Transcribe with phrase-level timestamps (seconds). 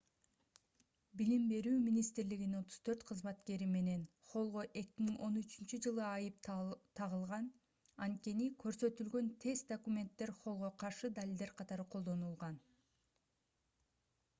[1.19, 6.41] билим берүү министрлигинин 34 кызматкери менен холлго 2013-жылы айып
[7.01, 7.51] тагылган
[8.09, 12.59] анткени көрсөтүлгөн тест документтер холлго каршы далилдер катары колдонулган